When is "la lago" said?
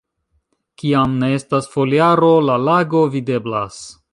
2.49-3.07